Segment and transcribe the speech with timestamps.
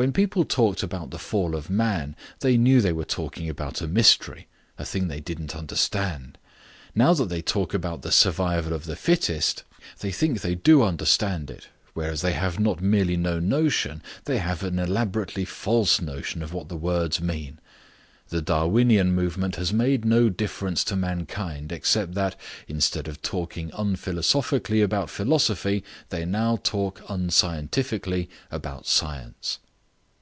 [0.00, 3.88] When people talked about the fall of man they knew they were talking about a
[3.88, 4.46] mystery,
[4.78, 6.38] a thing they didn't understand.
[6.94, 9.64] Now that they talk about the survival of the fittest
[9.98, 14.62] they think they do understand it, whereas they have not merely no notion, they have
[14.62, 17.58] an elaborately false notion of what the words mean.
[18.28, 22.36] The Darwinian movement has made no difference to mankind, except that,
[22.68, 29.58] instead of talking unphilosophically about philosophy, they now talk unscientifically about science."